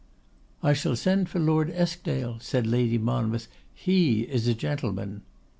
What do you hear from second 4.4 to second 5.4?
a gentleman.